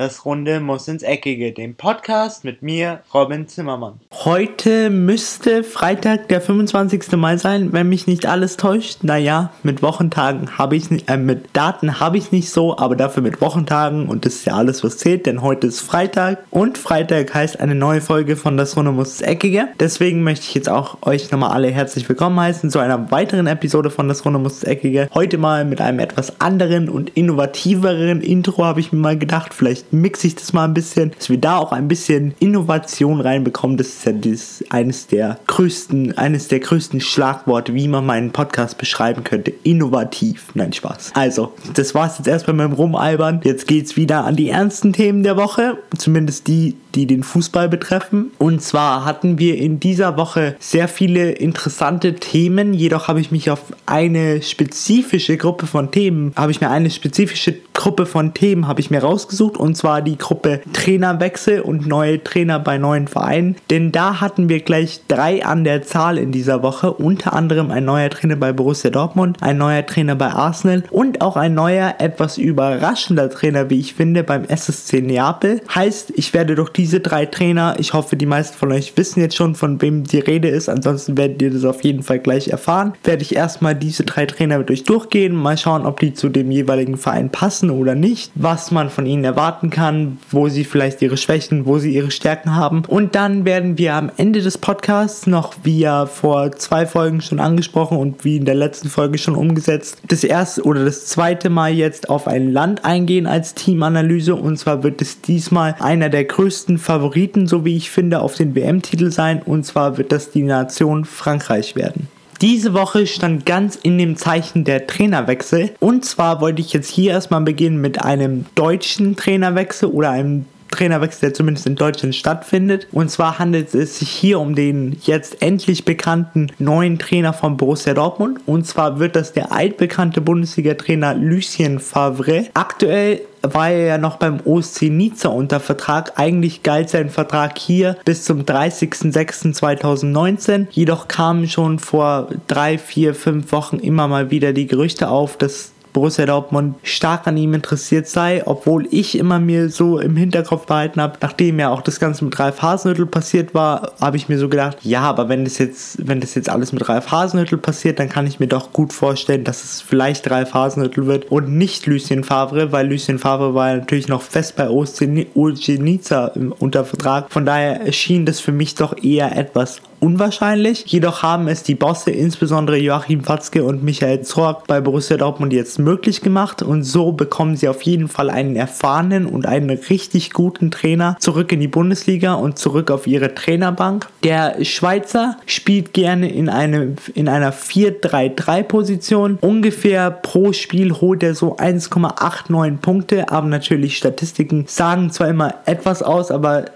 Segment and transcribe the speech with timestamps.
[0.00, 4.00] Das Runde muss ins Eckige, dem Podcast mit mir, Robin Zimmermann.
[4.14, 7.12] Heute müsste Freitag der 25.
[7.18, 9.00] Mai sein, wenn mich nicht alles täuscht.
[9.02, 13.42] Naja, mit Wochentagen habe ich äh, mit Daten habe ich nicht so, aber dafür mit
[13.42, 17.60] Wochentagen und das ist ja alles, was zählt, denn heute ist Freitag und Freitag heißt
[17.60, 19.68] eine neue Folge von Das Runde muss ins Eckige.
[19.80, 23.90] Deswegen möchte ich jetzt auch euch nochmal alle herzlich willkommen heißen zu einer weiteren Episode
[23.90, 25.10] von Das Runde muss ins Eckige.
[25.12, 29.89] Heute mal mit einem etwas anderen und innovativeren Intro habe ich mir mal gedacht, vielleicht
[29.90, 33.76] mixe ich das mal ein bisschen, dass wir da auch ein bisschen Innovation reinbekommen.
[33.76, 38.78] Das ist ja das, eines der größten, eines der größten Schlagworte, wie man meinen Podcast
[38.78, 39.52] beschreiben könnte.
[39.62, 40.48] Innovativ.
[40.54, 41.12] Nein, Spaß.
[41.14, 43.40] Also, das war's jetzt erstmal mit dem Rumalbern.
[43.44, 45.78] Jetzt geht's wieder an die ernsten Themen der Woche.
[45.96, 48.30] Zumindest die, die den Fußball betreffen.
[48.38, 52.74] Und zwar hatten wir in dieser Woche sehr viele interessante Themen.
[52.74, 57.54] Jedoch habe ich mich auf eine spezifische Gruppe von Themen, habe ich mir eine spezifische
[57.80, 62.58] Gruppe von Themen habe ich mir rausgesucht und zwar die Gruppe Trainerwechsel und neue Trainer
[62.58, 63.56] bei neuen Vereinen.
[63.70, 66.92] Denn da hatten wir gleich drei an der Zahl in dieser Woche.
[66.92, 71.36] Unter anderem ein neuer Trainer bei Borussia Dortmund, ein neuer Trainer bei Arsenal und auch
[71.36, 75.62] ein neuer, etwas überraschender Trainer, wie ich finde, beim SSC Neapel.
[75.74, 79.36] Heißt, ich werde durch diese drei Trainer, ich hoffe, die meisten von euch wissen jetzt
[79.36, 80.68] schon, von wem die Rede ist.
[80.68, 82.92] Ansonsten werdet ihr das auf jeden Fall gleich erfahren.
[83.04, 86.50] Werde ich erstmal diese drei Trainer mit euch durchgehen, mal schauen, ob die zu dem
[86.50, 91.16] jeweiligen Verein passen oder nicht, was man von ihnen erwarten kann, wo sie vielleicht ihre
[91.16, 92.82] Schwächen, wo sie ihre Stärken haben.
[92.86, 97.40] Und dann werden wir am Ende des Podcasts noch, wie ja vor zwei Folgen schon
[97.40, 101.72] angesprochen und wie in der letzten Folge schon umgesetzt, das erste oder das zweite Mal
[101.72, 104.34] jetzt auf ein Land eingehen als Teamanalyse.
[104.34, 108.54] Und zwar wird es diesmal einer der größten Favoriten, so wie ich finde, auf den
[108.54, 109.42] WM-Titel sein.
[109.42, 112.08] Und zwar wird das die Nation Frankreich werden.
[112.40, 115.72] Diese Woche stand ganz in dem Zeichen der Trainerwechsel.
[115.78, 121.20] Und zwar wollte ich jetzt hier erstmal beginnen mit einem deutschen Trainerwechsel oder einem Trainerwechsel,
[121.20, 122.86] der zumindest in Deutschland stattfindet.
[122.92, 127.94] Und zwar handelt es sich hier um den jetzt endlich bekannten neuen Trainer von Borussia
[127.94, 128.40] Dortmund.
[128.46, 132.46] Und zwar wird das der altbekannte Bundesliga-Trainer Lucien Favre.
[132.54, 136.14] Aktuell war er ja noch beim OSC Nizza unter Vertrag.
[136.16, 140.66] Eigentlich galt sein Vertrag hier bis zum 30.06.2019.
[140.70, 145.72] Jedoch kamen schon vor drei, vier, fünf Wochen immer mal wieder die Gerüchte auf, dass
[145.92, 151.00] Borussia Dortmund stark an ihm interessiert sei, obwohl ich immer mir so im Hinterkopf behalten
[151.00, 154.48] habe, nachdem ja auch das Ganze mit Ralf Hasenhüttl passiert war, habe ich mir so
[154.48, 158.08] gedacht, ja, aber wenn das jetzt, wenn das jetzt alles mit Ralf Hasenhüttl passiert, dann
[158.08, 162.24] kann ich mir doch gut vorstellen, dass es vielleicht Ralf Hasenhüttl wird und nicht Lucien
[162.24, 167.30] Favre, weil Lucien Favre war ja natürlich noch fest bei Nizza unter Vertrag.
[167.30, 170.84] Von daher erschien das für mich doch eher etwas unwahrscheinlich.
[170.86, 175.78] Jedoch haben es die Bosse, insbesondere Joachim Watzke und Michael Zorg bei Borussia Dortmund jetzt
[175.78, 180.70] möglich gemacht und so bekommen sie auf jeden Fall einen erfahrenen und einen richtig guten
[180.70, 184.08] Trainer zurück in die Bundesliga und zurück auf ihre Trainerbank.
[184.24, 189.38] Der Schweizer spielt gerne in, eine, in einer 4-3-3 Position.
[189.40, 196.02] Ungefähr pro Spiel holt er so 1,89 Punkte, aber natürlich Statistiken sagen zwar immer etwas
[196.02, 196.66] aus, aber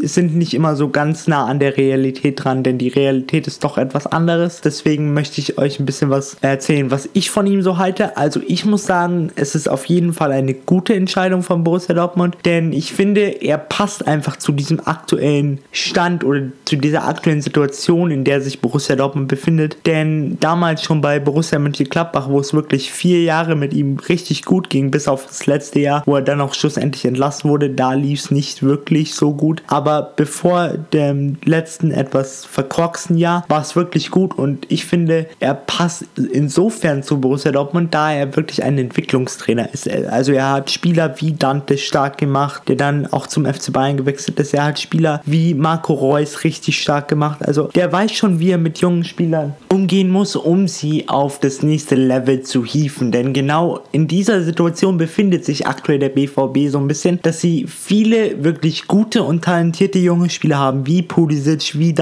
[0.00, 3.78] sind nicht immer so ganz nah an der Realität dran, denn die Realität ist doch
[3.78, 4.60] etwas anderes.
[4.60, 8.16] Deswegen möchte ich euch ein bisschen was erzählen, was ich von ihm so halte.
[8.16, 12.36] Also ich muss sagen, es ist auf jeden Fall eine gute Entscheidung von Borussia Dortmund,
[12.44, 18.10] denn ich finde, er passt einfach zu diesem aktuellen Stand oder zu dieser aktuellen Situation,
[18.10, 19.78] in der sich Borussia Dortmund befindet.
[19.86, 24.68] Denn damals schon bei Borussia Mönchengladbach, wo es wirklich vier Jahre mit ihm richtig gut
[24.68, 28.20] ging, bis auf das letzte Jahr, wo er dann auch schlussendlich entlassen wurde, da lief
[28.20, 29.62] es nicht wirklich so gut.
[29.68, 35.54] Aber bevor dem letzten etwas verkorksten Jahr war es wirklich gut und ich finde, er
[35.54, 39.88] passt insofern zu Borussia Dortmund, da er wirklich ein Entwicklungstrainer ist.
[39.88, 44.40] Also er hat Spieler wie Dante stark gemacht, der dann auch zum FC Bayern gewechselt
[44.40, 44.54] ist.
[44.54, 47.46] Er hat Spieler wie Marco Reus richtig stark gemacht.
[47.46, 51.62] Also der weiß schon, wie er mit jungen Spielern umgehen muss, um sie auf das
[51.62, 53.12] nächste Level zu hieven.
[53.12, 57.66] Denn genau in dieser Situation befindet sich aktuell der BVB so ein bisschen, dass sie
[57.68, 61.94] viele wirklich gute und talentierte junge Spieler haben, wie Pulisic, wie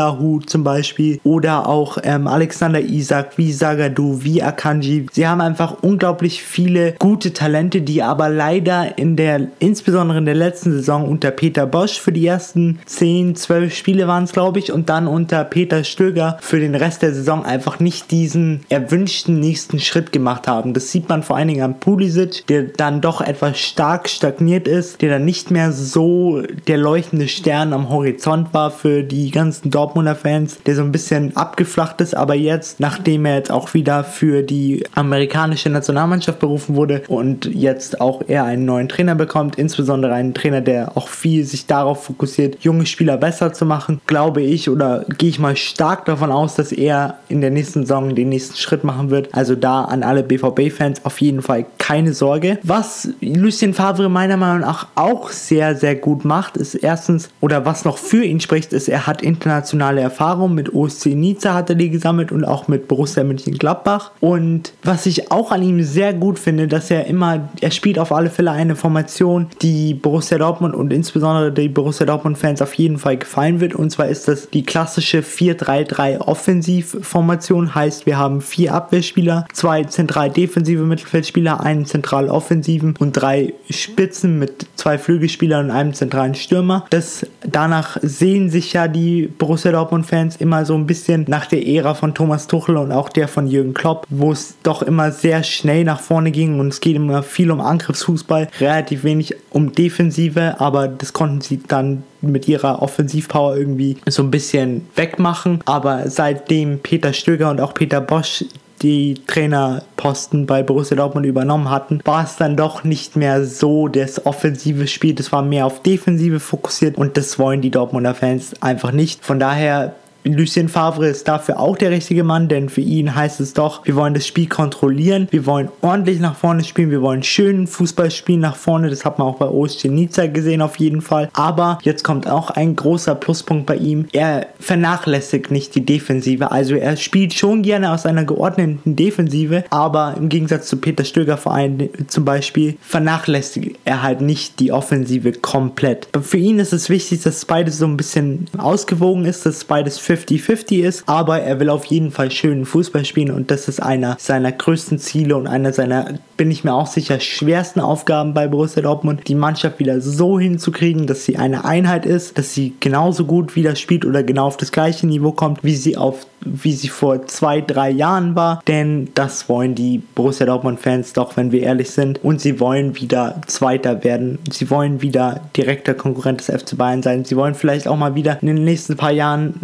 [0.46, 5.06] Zum Beispiel oder auch ähm, Alexander Isak, wie Sagadu, wie Akanji.
[5.12, 10.34] Sie haben einfach unglaublich viele gute Talente, die aber leider in der, insbesondere in der
[10.34, 14.72] letzten Saison unter Peter Bosch für die ersten 10, 12 Spiele waren es, glaube ich,
[14.72, 19.80] und dann unter Peter Stöger für den Rest der Saison einfach nicht diesen erwünschten nächsten
[19.80, 20.74] Schritt gemacht haben.
[20.74, 25.02] Das sieht man vor allen Dingen an Pulisic, der dann doch etwas stark stagniert ist,
[25.02, 30.14] der dann nicht mehr so der leuchtende Stern am Horizont war für die ganzen Dortmunder
[30.14, 34.04] Fans Fans, der so ein bisschen abgeflacht ist, aber jetzt, nachdem er jetzt auch wieder
[34.04, 40.12] für die amerikanische Nationalmannschaft berufen wurde und jetzt auch er einen neuen Trainer bekommt, insbesondere
[40.12, 44.68] einen Trainer, der auch viel sich darauf fokussiert, junge Spieler besser zu machen, glaube ich
[44.68, 48.56] oder gehe ich mal stark davon aus, dass er in der nächsten Saison den nächsten
[48.56, 49.28] Schritt machen wird.
[49.32, 52.58] Also da an alle BVB-Fans auf jeden Fall keine Sorge.
[52.62, 57.84] Was Lucien Favre meiner Meinung nach auch sehr, sehr gut macht, ist erstens, oder was
[57.84, 60.15] noch für ihn spricht, ist, er hat internationale Erfahrung.
[60.48, 64.12] Mit OSC Nizza hat er die gesammelt und auch mit Borussia Mönchengladbach.
[64.20, 68.12] Und was ich auch an ihm sehr gut finde, dass er immer, er spielt auf
[68.12, 73.18] alle Fälle eine Formation, die Borussia Dortmund und insbesondere die Borussia Dortmund-Fans auf jeden Fall
[73.18, 73.74] gefallen wird.
[73.74, 77.74] Und zwar ist das die klassische 4-3-3 Offensivformation.
[77.74, 84.38] Heißt, wir haben vier Abwehrspieler, zwei zentral defensive Mittelfeldspieler, einen zentral offensiven und drei Spitzen
[84.38, 86.86] mit zwei Flügelspielern und einem zentralen Stürmer.
[86.90, 89.72] Das, danach sehen sich ja die Borussia
[90.06, 93.46] Dortmund-Fans immer so ein bisschen nach der Ära von Thomas Tuchel und auch der von
[93.46, 97.22] Jürgen Klopp, wo es doch immer sehr schnell nach vorne ging und es geht immer
[97.22, 103.56] viel um Angriffsfußball, relativ wenig um Defensive, aber das konnten sie dann mit ihrer Offensivpower
[103.56, 105.60] irgendwie so ein bisschen wegmachen.
[105.64, 108.44] Aber seitdem Peter Stöger und auch Peter Bosch
[108.82, 114.26] die Trainerposten bei Borussia Dortmund übernommen hatten, war es dann doch nicht mehr so das
[114.26, 115.14] offensive Spiel.
[115.14, 119.24] Das war mehr auf Defensive fokussiert und das wollen die Dortmunder Fans einfach nicht.
[119.24, 119.94] Von daher
[120.34, 123.96] Lucien Favre ist dafür auch der richtige Mann, denn für ihn heißt es doch, wir
[123.96, 128.40] wollen das Spiel kontrollieren, wir wollen ordentlich nach vorne spielen, wir wollen schönen Fußball spielen
[128.40, 129.46] nach vorne, das hat man auch bei
[129.88, 131.28] Nizza gesehen auf jeden Fall.
[131.32, 136.74] Aber jetzt kommt auch ein großer Pluspunkt bei ihm, er vernachlässigt nicht die Defensive, also
[136.74, 141.88] er spielt schon gerne aus einer geordneten Defensive, aber im Gegensatz zu Peter Stöger Verein
[142.08, 146.08] zum Beispiel vernachlässigt er halt nicht die Offensive komplett.
[146.20, 150.82] Für ihn ist es wichtig, dass beides so ein bisschen ausgewogen ist, dass beides 50-50
[150.82, 154.52] ist, aber er will auf jeden Fall schönen Fußball spielen und das ist einer seiner
[154.52, 159.28] größten Ziele und einer seiner, bin ich mir auch sicher, schwersten Aufgaben bei Borussia Dortmund,
[159.28, 163.76] die Mannschaft wieder so hinzukriegen, dass sie eine Einheit ist, dass sie genauso gut wieder
[163.76, 167.60] spielt oder genau auf das gleiche Niveau kommt, wie sie auf wie sie vor zwei,
[167.60, 172.22] drei Jahren war, denn das wollen die Borussia Dortmund-Fans doch, wenn wir ehrlich sind.
[172.22, 174.38] Und sie wollen wieder Zweiter werden.
[174.50, 177.24] Sie wollen wieder direkter Konkurrent des FC Bayern sein.
[177.24, 179.54] Sie wollen vielleicht auch mal wieder in den nächsten paar Jahren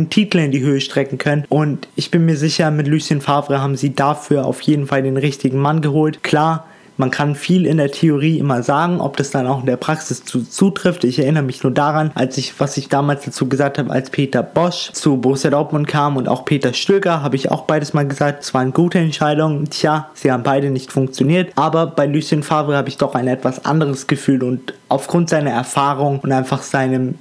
[0.00, 1.44] einen Titel in die Höhe strecken können.
[1.48, 5.16] Und ich bin mir sicher, mit Lucien Favre haben sie dafür auf jeden Fall den
[5.16, 6.22] richtigen Mann geholt.
[6.22, 6.66] Klar,
[7.00, 10.22] man kann viel in der Theorie immer sagen, ob das dann auch in der Praxis
[10.22, 11.02] zu, zutrifft.
[11.04, 14.42] Ich erinnere mich nur daran, als ich, was ich damals dazu gesagt habe, als Peter
[14.42, 18.42] Bosch zu Borussia Dortmund kam und auch Peter Stöger, habe ich auch beides mal gesagt,
[18.42, 19.70] es waren gute Entscheidungen.
[19.70, 21.52] Tja, sie haben beide nicht funktioniert.
[21.56, 26.20] Aber bei Lucien Favre habe ich doch ein etwas anderes Gefühl und aufgrund seiner Erfahrung
[26.20, 27.14] und einfach seinem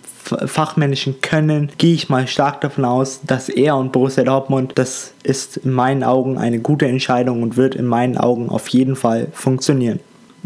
[0.46, 5.58] fachmännischen Können gehe ich mal stark davon aus, dass er und Borussia Dortmund, das ist
[5.58, 10.00] in meinen Augen eine gute Entscheidung und wird in meinen Augen auf jeden Fall funktionieren.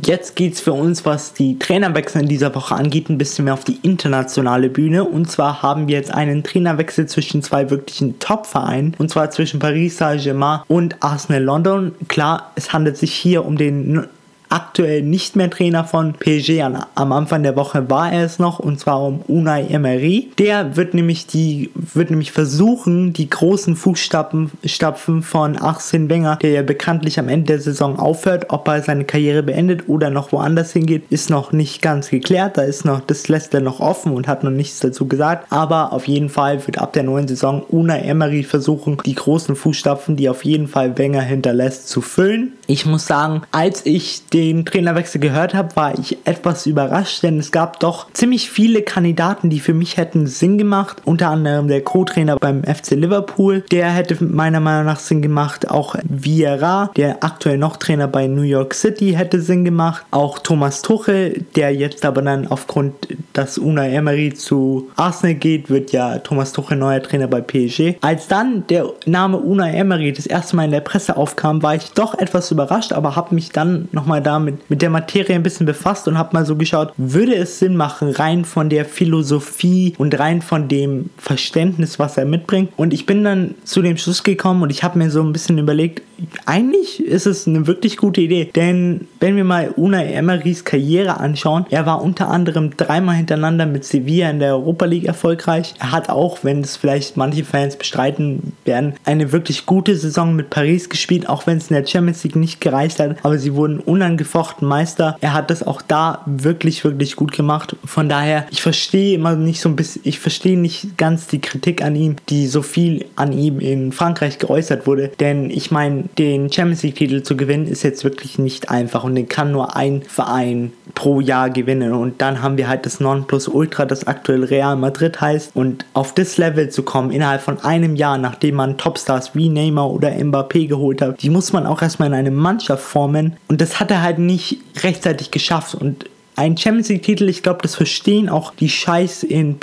[0.05, 3.53] Jetzt geht es für uns, was die Trainerwechsel in dieser Woche angeht, ein bisschen mehr
[3.53, 5.05] auf die internationale Bühne.
[5.05, 8.95] Und zwar haben wir jetzt einen Trainerwechsel zwischen zwei wirklichen Top-Vereinen.
[8.97, 11.95] Und zwar zwischen Paris Saint-Germain und Arsenal London.
[12.07, 14.07] Klar, es handelt sich hier um den
[14.53, 16.61] aktuell nicht mehr Trainer von PSG.
[16.93, 20.29] Am Anfang der Woche war er es noch und zwar um Unai Emery.
[20.37, 26.51] Der wird nämlich die wird nämlich versuchen, die großen Fußstapfen Stapfen von Arsene Wenger, der
[26.51, 30.71] ja bekanntlich am Ende der Saison aufhört, ob er seine Karriere beendet oder noch woanders
[30.71, 32.57] hingeht, ist noch nicht ganz geklärt.
[32.57, 35.93] Da ist noch das lässt er noch offen und hat noch nichts dazu gesagt, aber
[35.93, 40.29] auf jeden Fall wird ab der neuen Saison Unai Emery versuchen, die großen Fußstapfen, die
[40.29, 42.53] auf jeden Fall Wenger hinterlässt, zu füllen.
[42.67, 47.39] Ich muss sagen, als ich den den Trainerwechsel gehört habe, war ich etwas überrascht, denn
[47.39, 51.01] es gab doch ziemlich viele Kandidaten, die für mich hätten Sinn gemacht.
[51.05, 55.69] Unter anderem der Co-Trainer beim FC Liverpool, der hätte meiner Meinung nach Sinn gemacht.
[55.69, 60.05] Auch Vieira, der aktuell noch Trainer bei New York City, hätte Sinn gemacht.
[60.11, 62.93] Auch Thomas Tuchel, der jetzt aber dann aufgrund,
[63.33, 67.95] dass Unai Emery zu Arsenal geht, wird ja Thomas Tuchel neuer Trainer bei PSG.
[68.01, 71.91] Als dann der Name Unai Emery das erste Mal in der Presse aufkam, war ich
[71.91, 75.65] doch etwas überrascht, aber habe mich dann nochmal da mit, mit der Materie ein bisschen
[75.65, 80.17] befasst und habe mal so geschaut, würde es Sinn machen, rein von der Philosophie und
[80.19, 82.71] rein von dem Verständnis, was er mitbringt.
[82.77, 85.57] Und ich bin dann zu dem Schluss gekommen und ich habe mir so ein bisschen
[85.57, 86.01] überlegt,
[86.45, 91.65] eigentlich ist es eine wirklich gute Idee, denn wenn wir mal Unai Emerys Karriere anschauen,
[91.69, 95.73] er war unter anderem dreimal hintereinander mit Sevilla in der Europa League erfolgreich.
[95.79, 100.49] Er hat auch, wenn es vielleicht manche Fans bestreiten werden, eine wirklich gute Saison mit
[100.49, 103.17] Paris gespielt, auch wenn es in der Champions League nicht gereicht hat.
[103.23, 103.79] Aber sie wurden
[104.13, 105.17] unangefochten Meister.
[105.21, 107.75] Er hat das auch da wirklich, wirklich gut gemacht.
[107.83, 111.83] Von daher, ich verstehe immer nicht so ein bisschen, ich verstehe nicht ganz die Kritik
[111.83, 115.11] an ihm, die so viel an ihm in Frankreich geäußert wurde.
[115.19, 119.27] Denn ich meine, den Champions League-Titel zu gewinnen ist jetzt wirklich nicht einfach und den
[119.27, 121.93] kann nur ein Verein pro Jahr gewinnen.
[121.93, 125.55] Und dann haben wir halt das Nonplusultra, das aktuell Real Madrid heißt.
[125.55, 129.89] Und auf das Level zu kommen, innerhalb von einem Jahr, nachdem man Topstars wie Neymar
[129.89, 133.37] oder Mbappé geholt hat, die muss man auch erstmal in eine Mannschaft formen.
[133.47, 135.73] Und das hat er halt nicht rechtzeitig geschafft.
[135.75, 139.57] Und ein Champions League-Titel, ich glaube, das verstehen auch die Scheiß in,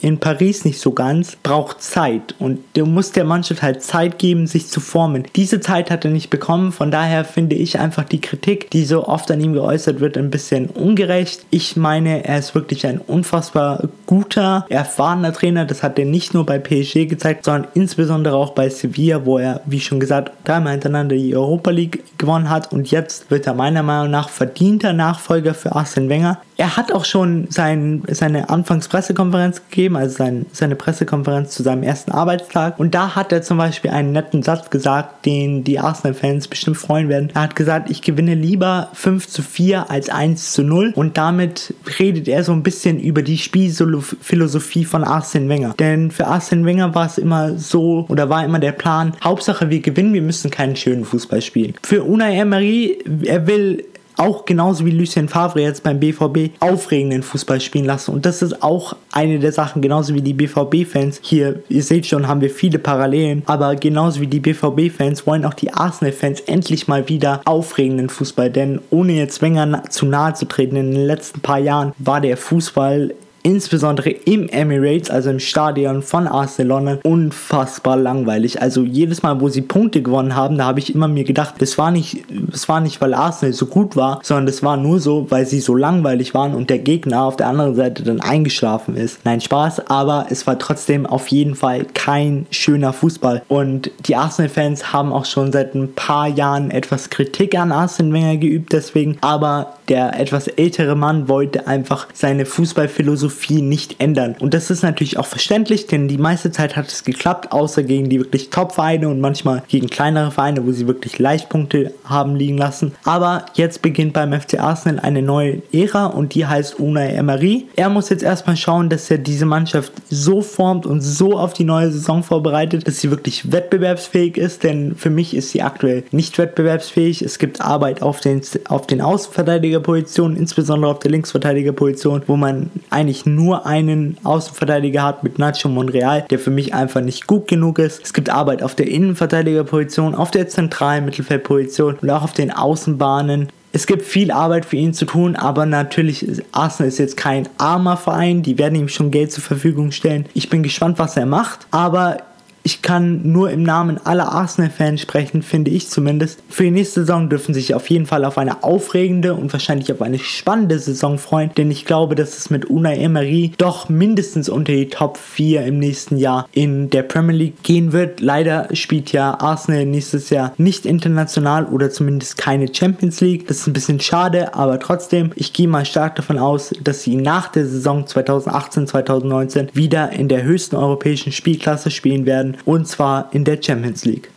[0.00, 2.34] in Paris nicht so ganz, braucht Zeit.
[2.38, 5.24] Und du musst der Mannschaft halt Zeit geben, sich zu formen.
[5.36, 6.72] Diese Zeit hat er nicht bekommen.
[6.72, 10.30] Von daher finde ich einfach die Kritik, die so oft an ihm geäußert wird, ein
[10.30, 11.46] bisschen ungerecht.
[11.50, 15.64] Ich meine, er ist wirklich ein unfassbar guter, erfahrener Trainer.
[15.64, 19.60] Das hat er nicht nur bei PSG gezeigt, sondern insbesondere auch bei Sevilla, wo er,
[19.66, 22.72] wie schon gesagt, dreimal hintereinander die Europa League gewonnen hat.
[22.72, 26.40] Und jetzt wird er meiner Meinung nach verdienter Nachfolger für Arsene Wenger Wenger.
[26.56, 32.12] Er hat auch schon sein, seine Anfangspressekonferenz gegeben, also sein, seine Pressekonferenz zu seinem ersten
[32.12, 32.80] Arbeitstag.
[32.80, 37.10] Und da hat er zum Beispiel einen netten Satz gesagt, den die Arsenal-Fans bestimmt freuen
[37.10, 37.30] werden.
[37.34, 40.92] Er hat gesagt, ich gewinne lieber 5 zu 4 als 1 zu 0.
[40.96, 45.74] Und damit redet er so ein bisschen über die Spielphilosophie von Arsene Wenger.
[45.78, 49.80] Denn für Arsene Wenger war es immer so, oder war immer der Plan, Hauptsache wir
[49.80, 51.74] gewinnen, wir müssen keinen schönen Fußball spielen.
[51.82, 53.84] Für Unai Emery, er will
[54.16, 58.12] auch genauso wie Lucien Favre jetzt beim BVB aufregenden Fußball spielen lassen.
[58.12, 61.20] Und das ist auch eine der Sachen, genauso wie die BVB-Fans.
[61.22, 63.42] Hier, ihr seht schon, haben wir viele Parallelen.
[63.46, 68.50] Aber genauso wie die BVB-Fans wollen auch die Arsenal-Fans endlich mal wieder aufregenden Fußball.
[68.50, 72.36] Denn ohne jetzt Wenger zu nahe zu treten, in den letzten paar Jahren war der
[72.36, 73.14] Fußball
[73.46, 78.60] insbesondere im Emirates, also im Stadion von Arsenal unfassbar langweilig.
[78.60, 81.78] Also jedes Mal, wo sie Punkte gewonnen haben, da habe ich immer mir gedacht, das
[81.78, 85.30] war nicht, das war nicht, weil Arsenal so gut war, sondern das war nur so,
[85.30, 89.20] weil sie so langweilig waren und der Gegner auf der anderen Seite dann eingeschlafen ist.
[89.24, 93.42] Nein, Spaß, aber es war trotzdem auf jeden Fall kein schöner Fußball.
[93.46, 98.36] Und die Arsenal-Fans haben auch schon seit ein paar Jahren etwas Kritik an Arsenal Wenger
[98.38, 104.34] geübt, deswegen, aber der etwas ältere Mann wollte einfach seine Fußballphilosophie Philosophie nicht ändern.
[104.38, 108.08] Und das ist natürlich auch verständlich, denn die meiste Zeit hat es geklappt, außer gegen
[108.08, 112.92] die wirklich Top-Vereine und manchmal gegen kleinere Vereine, wo sie wirklich Leichtpunkte haben liegen lassen.
[113.04, 117.66] Aber jetzt beginnt beim FC Arsenal eine neue Ära und die heißt Unai Emery.
[117.76, 121.64] Er muss jetzt erstmal schauen, dass er diese Mannschaft so formt und so auf die
[121.64, 126.38] neue Saison vorbereitet, dass sie wirklich wettbewerbsfähig ist, denn für mich ist sie aktuell nicht
[126.38, 127.22] wettbewerbsfähig.
[127.22, 133.25] Es gibt Arbeit auf den, auf den Außenverteidigerpositionen, insbesondere auf der Linksverteidigerposition, wo man eigentlich
[133.26, 138.02] nur einen Außenverteidiger hat mit Nacho Monreal, der für mich einfach nicht gut genug ist.
[138.04, 143.48] Es gibt Arbeit auf der Innenverteidigerposition, auf der zentralen Mittelfeldposition und auch auf den Außenbahnen.
[143.72, 147.98] Es gibt viel Arbeit für ihn zu tun, aber natürlich, Arsenal ist jetzt kein armer
[147.98, 150.24] Verein, die werden ihm schon Geld zur Verfügung stellen.
[150.32, 152.18] Ich bin gespannt, was er macht, aber
[152.66, 156.42] ich kann nur im Namen aller Arsenal-Fans sprechen, finde ich zumindest.
[156.48, 160.02] Für die nächste Saison dürfen sich auf jeden Fall auf eine aufregende und wahrscheinlich auf
[160.02, 164.72] eine spannende Saison freuen, denn ich glaube, dass es mit Unai Emery doch mindestens unter
[164.72, 168.20] die Top 4 im nächsten Jahr in der Premier League gehen wird.
[168.20, 173.46] Leider spielt ja Arsenal nächstes Jahr nicht international oder zumindest keine Champions League.
[173.46, 177.14] Das ist ein bisschen schade, aber trotzdem, ich gehe mal stark davon aus, dass sie
[177.14, 183.44] nach der Saison 2018-2019 wieder in der höchsten europäischen Spielklasse spielen werden und zwar in
[183.44, 184.30] der Champions League.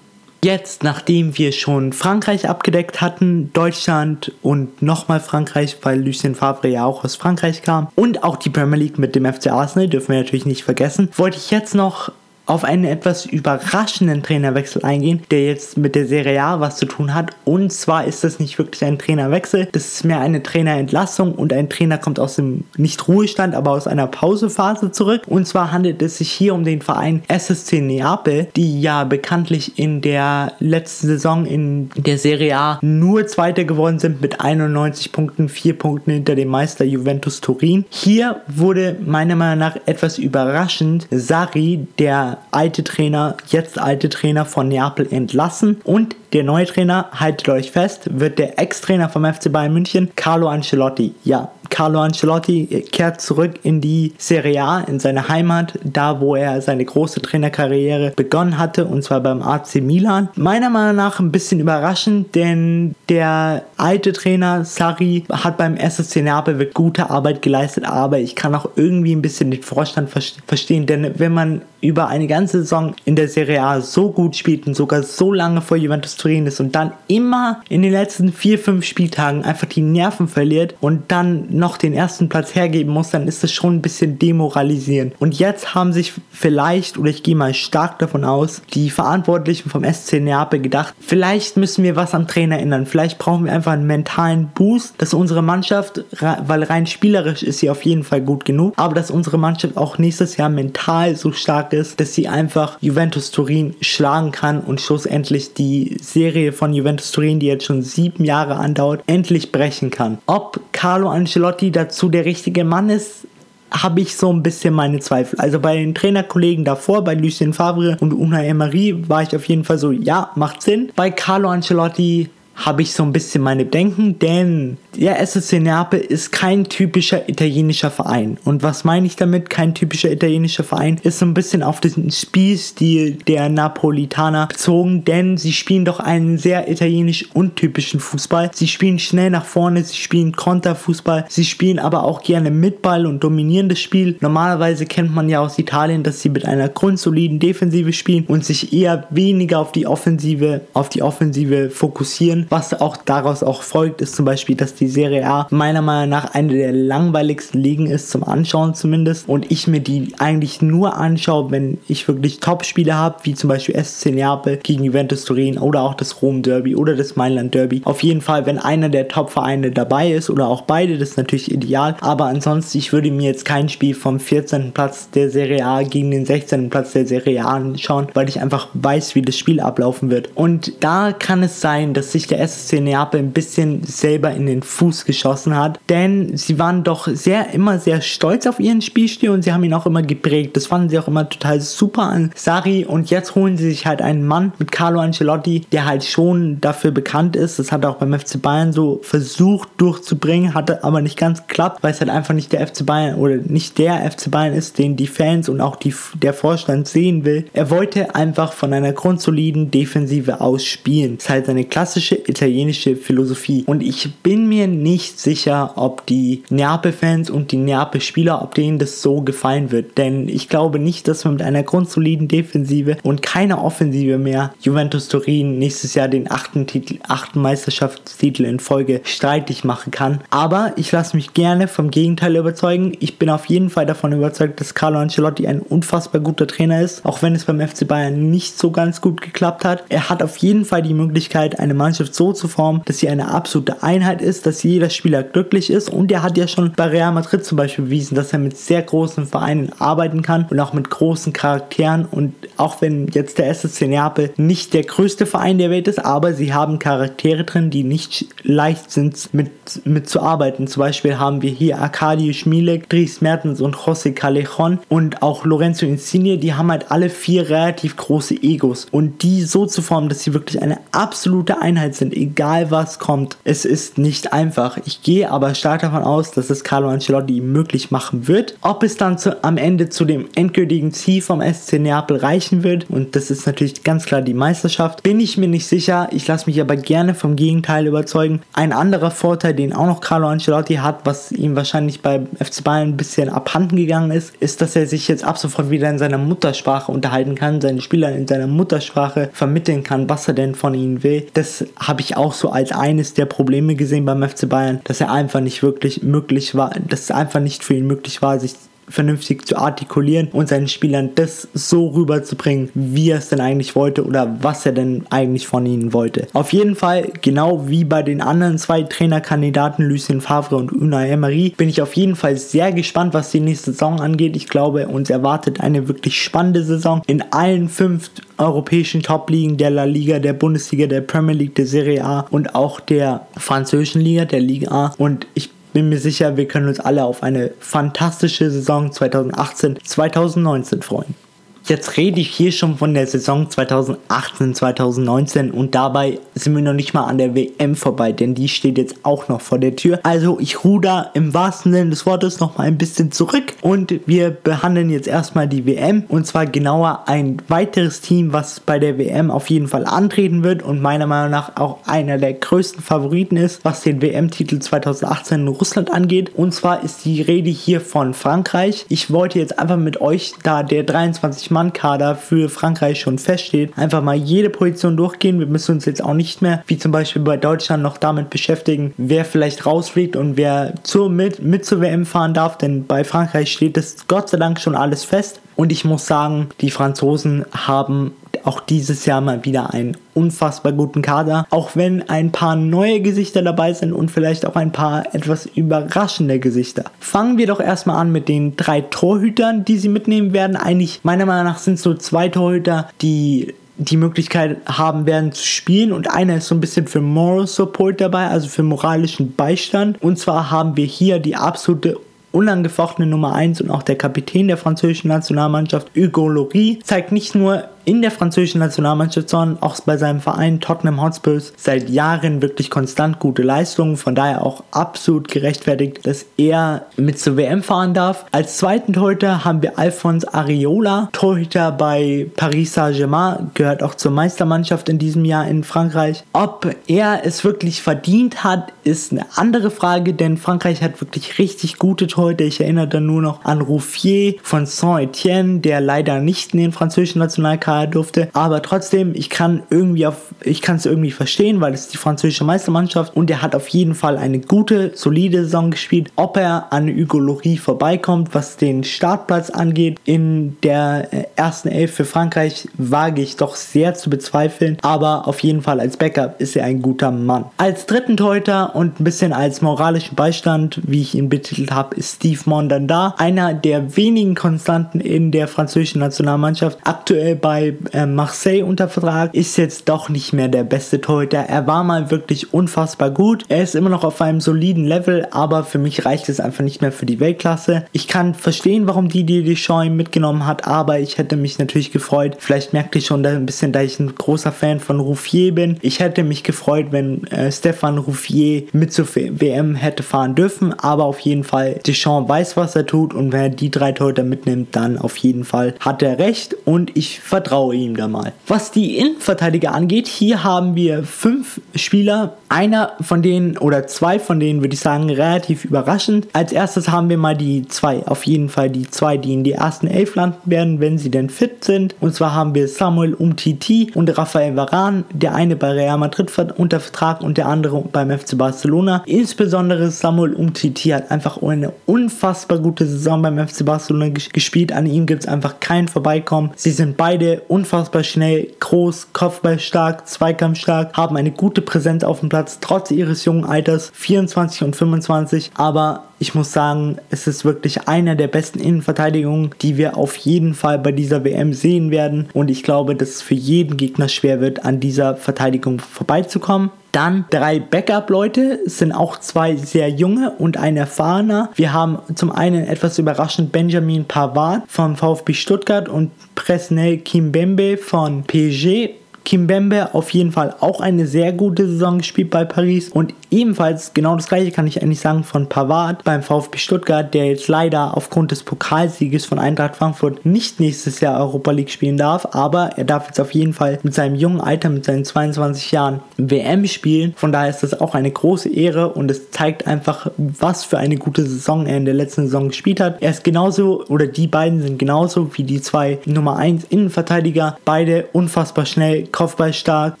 [0.44, 6.84] Jetzt, nachdem wir schon Frankreich abgedeckt hatten, Deutschland und nochmal Frankreich, weil Lucien Favre ja
[6.84, 10.18] auch aus Frankreich kam und auch die Premier League mit dem FC Arsenal, dürfen wir
[10.18, 12.10] natürlich nicht vergessen, wollte ich jetzt noch
[12.52, 17.14] auf einen etwas überraschenden Trainerwechsel eingehen, der jetzt mit der Serie A was zu tun
[17.14, 17.30] hat.
[17.46, 21.70] Und zwar ist das nicht wirklich ein Trainerwechsel, das ist mehr eine Trainerentlassung und ein
[21.70, 25.22] Trainer kommt aus dem nicht Ruhestand, aber aus einer Pausephase zurück.
[25.26, 30.02] Und zwar handelt es sich hier um den Verein SSC Neapel, die ja bekanntlich in
[30.02, 35.78] der letzten Saison in der Serie A nur Zweiter geworden sind mit 91 Punkten, 4
[35.78, 37.86] Punkten hinter dem Meister Juventus Turin.
[37.88, 44.68] Hier wurde meiner Meinung nach etwas überraschend Sari, der alte Trainer, jetzt alte Trainer von
[44.68, 49.72] Neapel entlassen und der neue Trainer, haltet euch fest, wird der Ex-Trainer vom FC Bayern
[49.72, 51.14] München, Carlo Ancelotti.
[51.24, 56.60] Ja, Carlo Ancelotti kehrt zurück in die Serie A, in seine Heimat, da wo er
[56.60, 60.28] seine große Trainerkarriere begonnen hatte, und zwar beim AC Milan.
[60.36, 66.58] Meiner Meinung nach ein bisschen überraschend, denn der alte Trainer Sari hat beim SSC Neapel
[66.58, 71.18] wirklich gute Arbeit geleistet, aber ich kann auch irgendwie ein bisschen den Vorstand verstehen, denn
[71.18, 75.02] wenn man über eine ganze Saison in der Serie A so gut spielt und sogar
[75.02, 79.44] so lange vor Juventus Turin ist und dann immer in den letzten vier, fünf Spieltagen
[79.44, 83.52] einfach die Nerven verliert und dann noch den ersten Platz hergeben muss, dann ist das
[83.52, 85.14] schon ein bisschen demoralisierend.
[85.20, 89.84] Und jetzt haben sich vielleicht, oder ich gehe mal stark davon aus, die Verantwortlichen vom
[89.84, 92.84] SC Neapel gedacht, vielleicht müssen wir was am Trainer ändern.
[92.84, 97.70] Vielleicht brauchen wir einfach einen mentalen Boost, dass unsere Mannschaft, weil rein spielerisch ist sie
[97.70, 101.72] auf jeden Fall gut genug, aber dass unsere Mannschaft auch nächstes Jahr mental so stark
[101.72, 107.38] ist, dass sie einfach Juventus Turin schlagen kann und schlussendlich die Serie von Juventus Turin,
[107.38, 110.18] die jetzt schon sieben Jahre andauert, endlich brechen kann.
[110.26, 113.26] Ob Carlo Ancelotti dazu der richtige Mann ist,
[113.70, 115.38] habe ich so ein bisschen meine Zweifel.
[115.40, 119.64] Also bei den Trainerkollegen davor, bei Lucien Favre und Unai Emery, war ich auf jeden
[119.64, 120.90] Fall so, ja, macht Sinn.
[120.94, 126.32] Bei Carlo Ancelotti habe ich so ein bisschen meine Bedenken, denn der SSC Neapel ist
[126.32, 128.38] kein typischer italienischer Verein.
[128.44, 129.48] Und was meine ich damit?
[129.48, 135.38] Kein typischer italienischer Verein ist so ein bisschen auf den Spielstil der Napolitaner bezogen, denn
[135.38, 138.50] sie spielen doch einen sehr italienisch untypischen Fußball.
[138.54, 143.06] Sie spielen schnell nach vorne, sie spielen Konterfußball, sie spielen aber auch gerne mit Ball
[143.06, 144.16] und dominieren das Spiel.
[144.20, 148.72] Normalerweise kennt man ja aus Italien, dass sie mit einer grundsoliden Defensive spielen und sich
[148.72, 152.41] eher weniger auf die Offensive, auf die Offensive fokussieren.
[152.50, 156.34] Was auch daraus auch folgt, ist zum Beispiel, dass die Serie A meiner Meinung nach
[156.34, 159.28] eine der langweiligsten Ligen ist, zum Anschauen zumindest.
[159.28, 163.82] Und ich mir die eigentlich nur anschaue, wenn ich wirklich Top-Spiele habe, wie zum Beispiel
[163.82, 167.82] SC Neapel gegen Juventus Turin oder auch das Rom Derby oder das Mailand Derby.
[167.84, 171.50] Auf jeden Fall, wenn einer der Top-Vereine dabei ist oder auch beide, das ist natürlich
[171.52, 171.96] ideal.
[172.00, 174.72] Aber ansonsten, ich würde mir jetzt kein Spiel vom 14.
[174.72, 176.70] Platz der Serie A gegen den 16.
[176.70, 180.30] Platz der Serie A anschauen, weil ich einfach weiß, wie das Spiel ablaufen wird.
[180.34, 184.62] Und da kann es sein, dass sich der SSC Neapel ein bisschen selber in den
[184.62, 189.42] Fuß geschossen hat, denn sie waren doch sehr immer sehr stolz auf ihren Spielstil und
[189.42, 190.56] sie haben ihn auch immer geprägt.
[190.56, 194.00] Das fanden sie auch immer total super an Sari und jetzt holen sie sich halt
[194.00, 197.58] einen Mann mit Carlo Ancelotti, der halt schon dafür bekannt ist.
[197.58, 201.82] Das hat er auch beim FC Bayern so versucht durchzubringen, hatte aber nicht ganz geklappt,
[201.82, 204.96] weil es halt einfach nicht der FC Bayern oder nicht der FC Bayern ist, den
[204.96, 207.44] die Fans und auch die, der Vorstand sehen will.
[207.52, 211.16] Er wollte einfach von einer grundsoliden Defensive aus spielen.
[211.16, 213.64] Das ist halt seine klassische italienische Philosophie.
[213.66, 219.02] Und ich bin mir nicht sicher, ob die Neapel-Fans und die Neapel-Spieler, ob denen das
[219.02, 219.98] so gefallen wird.
[219.98, 225.08] Denn ich glaube nicht, dass man mit einer grundsoliden Defensive und keiner Offensive mehr Juventus
[225.08, 230.20] Turin nächstes Jahr den achten, Titel, achten Meisterschaftstitel in Folge streitig machen kann.
[230.30, 232.92] Aber ich lasse mich gerne vom Gegenteil überzeugen.
[233.00, 237.04] Ich bin auf jeden Fall davon überzeugt, dass Carlo Ancelotti ein unfassbar guter Trainer ist,
[237.04, 239.84] auch wenn es beim FC Bayern nicht so ganz gut geklappt hat.
[239.88, 243.30] Er hat auf jeden Fall die Möglichkeit, eine Mannschaft so zu formen, dass sie eine
[243.30, 245.90] absolute Einheit ist, dass jeder Spieler glücklich ist.
[245.90, 248.82] Und er hat ja schon bei Real Madrid zum Beispiel bewiesen, dass er mit sehr
[248.82, 252.06] großen Vereinen arbeiten kann und auch mit großen Charakteren.
[252.06, 256.34] Und auch wenn jetzt der SSC Neapel nicht der größte Verein der Welt ist, aber
[256.34, 259.50] sie haben Charaktere drin, die nicht leicht sind mit,
[259.84, 260.66] mit zu arbeiten.
[260.66, 265.86] Zum Beispiel haben wir hier Arkadi Schmielek, Dries Mertens und José Callejon und auch Lorenzo
[265.86, 270.22] Insigne, die haben halt alle vier relativ große Egos und die so zu formen, dass
[270.22, 273.36] sie wirklich eine absolute Einheit sind, egal was kommt.
[273.44, 274.78] Es ist nicht einfach.
[274.84, 278.56] Ich gehe aber stark davon aus, dass es Carlo Ancelotti möglich machen wird.
[278.62, 282.90] Ob es dann zu, am Ende zu dem endgültigen Ziel vom SC Neapel reichen wird,
[282.90, 286.08] und das ist natürlich ganz klar die Meisterschaft, bin ich mir nicht sicher.
[286.12, 288.42] Ich lasse mich aber gerne vom Gegenteil überzeugen.
[288.52, 292.88] Ein anderer Vorteil, den auch noch Carlo Ancelotti hat, was ihm wahrscheinlich bei FC Bayern
[292.88, 296.18] ein bisschen abhanden gegangen ist, ist, dass er sich jetzt ab sofort wieder in seiner
[296.18, 301.02] Muttersprache unterhalten kann, seine Spieler in seiner Muttersprache vermitteln kann, was er denn von ihnen
[301.02, 301.26] will.
[301.34, 305.12] Das habe ich auch so als eines der Probleme gesehen beim FC Bayern, dass er
[305.12, 308.54] einfach nicht wirklich möglich war, dass es einfach nicht für ihn möglich war, sich
[308.88, 314.04] vernünftig zu artikulieren und seinen Spielern das so rüberzubringen, wie er es denn eigentlich wollte
[314.04, 316.26] oder was er denn eigentlich von ihnen wollte.
[316.32, 321.54] Auf jeden Fall, genau wie bei den anderen zwei Trainerkandidaten Lucien Favre und Unai Emery,
[321.56, 324.36] bin ich auf jeden Fall sehr gespannt, was die nächste Saison angeht.
[324.36, 329.84] Ich glaube, uns erwartet eine wirklich spannende Saison in allen fünf europäischen Top-Ligen der La
[329.84, 334.40] Liga, der Bundesliga, der Premier League, der Serie A und auch der französischen Liga, der
[334.40, 334.94] Liga A.
[334.98, 341.14] Und ich bin mir sicher, wir können uns alle auf eine fantastische Saison 2018-2019 freuen.
[341.64, 346.72] Jetzt rede ich hier schon von der Saison 2018, 2019 und dabei sind wir noch
[346.72, 350.00] nicht mal an der WM vorbei, denn die steht jetzt auch noch vor der Tür.
[350.02, 354.30] Also ich ruder im wahrsten Sinne des Wortes noch mal ein bisschen zurück und wir
[354.30, 359.30] behandeln jetzt erstmal die WM und zwar genauer ein weiteres Team, was bei der WM
[359.30, 363.64] auf jeden Fall antreten wird und meiner Meinung nach auch einer der größten Favoriten ist,
[363.64, 366.34] was den WM-Titel 2018 in Russland angeht.
[366.34, 368.84] Und zwar ist die Rede hier von Frankreich.
[368.88, 374.02] Ich wollte jetzt einfach mit euch, da der 23 Mann-Kader für Frankreich schon feststeht, einfach
[374.02, 375.38] mal jede Position durchgehen.
[375.38, 378.94] Wir müssen uns jetzt auch nicht mehr, wie zum Beispiel bei Deutschland, noch damit beschäftigen,
[378.96, 383.52] wer vielleicht rausfliegt und wer zur, mit, mit zur WM fahren darf, denn bei Frankreich
[383.52, 385.40] steht das Gott sei Dank schon alles fest.
[385.54, 388.12] Und ich muss sagen, die Franzosen haben
[388.44, 393.42] auch dieses Jahr mal wieder einen unfassbar guten Kader, auch wenn ein paar neue Gesichter
[393.42, 396.84] dabei sind und vielleicht auch ein paar etwas überraschende Gesichter.
[397.00, 400.56] Fangen wir doch erstmal an mit den drei Torhütern, die sie mitnehmen werden.
[400.56, 405.44] Eigentlich meiner Meinung nach sind es so zwei Torhüter, die die Möglichkeit haben werden zu
[405.44, 410.00] spielen und einer ist so ein bisschen für Moral Support dabei, also für moralischen Beistand.
[410.02, 411.98] Und zwar haben wir hier die absolute
[412.32, 417.64] unangefochtene Nummer 1 und auch der Kapitän der französischen Nationalmannschaft, Hugo Lloris, zeigt nicht nur
[417.84, 423.18] in der französischen Nationalmannschaft, sondern auch bei seinem Verein Tottenham Hotspurs seit Jahren wirklich konstant
[423.18, 423.96] gute Leistungen.
[423.96, 428.26] Von daher auch absolut gerechtfertigt, dass er mit zur WM fahren darf.
[428.30, 434.88] Als zweiten Torhüter haben wir Alphonse Areola, Torhüter bei Paris Saint-Germain, gehört auch zur Meistermannschaft
[434.88, 436.24] in diesem Jahr in Frankreich.
[436.32, 441.78] Ob er es wirklich verdient hat, ist eine andere Frage, denn Frankreich hat wirklich richtig
[441.78, 442.44] gute Torhüter.
[442.44, 447.18] Ich erinnere da nur noch an Rouffier von Saint-Etienne, der leider nicht in den französischen
[447.18, 448.28] Nationalkader Pokal durfte.
[448.32, 452.44] Aber trotzdem, ich kann irgendwie auf, ich kann es irgendwie verstehen, weil es die französische
[452.44, 456.10] Meistermannschaft und er hat auf jeden Fall eine gute, solide Saison gespielt.
[456.16, 457.20] Ob er an Hugo
[457.56, 463.54] vorbeikommt, was den Startplatz angeht, in der äh, ersten Elf für Frankreich, wage ich doch
[463.54, 464.76] sehr zu bezweifeln.
[464.82, 467.46] Aber auf jeden Fall als Backup ist er ein guter Mann.
[467.56, 472.16] Als dritten Teuter und ein bisschen als moralischen Beistand, wie ich ihn betitelt habe, ist
[472.16, 476.78] Steve Mondanda, einer der wenigen Konstanten in der französischen Nationalmannschaft.
[476.84, 481.38] Aktuell bei bei äh, Marseille unter Vertrag, ist jetzt doch nicht mehr der beste Torhüter.
[481.38, 483.44] Er war mal wirklich unfassbar gut.
[483.48, 486.82] Er ist immer noch auf einem soliden Level, aber für mich reicht es einfach nicht
[486.82, 487.84] mehr für die Weltklasse.
[487.92, 492.36] Ich kann verstehen, warum Didier Deschamps ihn mitgenommen hat, aber ich hätte mich natürlich gefreut.
[492.38, 495.78] Vielleicht merkt ihr schon ein bisschen, da ich ein großer Fan von Rouffier bin.
[495.82, 501.04] Ich hätte mich gefreut, wenn äh, Stefan Rouffier mit zur WM hätte fahren dürfen, aber
[501.04, 504.74] auf jeden Fall Deschamps weiß, was er tut und wenn er die drei Torhüter mitnimmt,
[504.74, 508.32] dann auf jeden Fall hat er recht und ich vertraue vertraue ihm da mal.
[508.46, 512.36] Was die Innenverteidiger angeht, hier haben wir fünf Spieler.
[512.48, 516.28] Einer von denen oder zwei von denen würde ich sagen relativ überraschend.
[516.32, 519.52] Als erstes haben wir mal die zwei, auf jeden Fall die zwei, die in die
[519.52, 521.94] ersten elf landen werden, wenn sie denn fit sind.
[522.00, 525.04] Und zwar haben wir Samuel Umtiti und Rafael Varan.
[525.12, 529.02] Der eine bei Real Madrid unter Vertrag und der andere beim FC Barcelona.
[529.06, 534.72] Insbesondere Samuel Umtiti hat einfach eine unfassbar gute Saison beim FC Barcelona gespielt.
[534.72, 536.50] An ihm gibt es einfach kein Vorbeikommen.
[536.56, 542.58] Sie sind beide unfassbar schnell, groß, kopfballstark, zweikampfstark, haben eine gute Präsenz auf dem Platz,
[542.60, 545.50] trotz ihres jungen Alters, 24 und 25.
[545.54, 550.54] Aber ich muss sagen, es ist wirklich einer der besten Innenverteidigungen, die wir auf jeden
[550.54, 552.28] Fall bei dieser WM sehen werden.
[552.32, 556.70] Und ich glaube, dass es für jeden Gegner schwer wird, an dieser Verteidigung vorbeizukommen.
[556.92, 561.50] Dann drei Backup-Leute, sind auch zwei sehr junge und ein erfahrener.
[561.54, 568.24] Wir haben zum einen etwas überraschend Benjamin Pavard vom VfB Stuttgart und Presnel Kimbembe von
[568.24, 569.01] PSG.
[569.24, 574.16] Kimbembe auf jeden Fall auch eine sehr gute Saison gespielt bei Paris und ebenfalls genau
[574.16, 578.30] das gleiche kann ich eigentlich sagen von Pavard beim VfB Stuttgart, der jetzt leider aufgrund
[578.30, 583.06] des Pokalsieges von Eintracht Frankfurt nicht nächstes Jahr Europa League spielen darf, aber er darf
[583.06, 587.14] jetzt auf jeden Fall mit seinem jungen Alter, mit seinen 22 Jahren WM spielen.
[587.16, 590.96] Von daher ist das auch eine große Ehre und es zeigt einfach, was für eine
[590.96, 593.00] gute Saison er in der letzten Saison gespielt hat.
[593.00, 598.06] Er ist genauso oder die beiden sind genauso wie die zwei Nummer 1 Innenverteidiger, beide
[598.12, 600.00] unfassbar schnell Kopfballstark,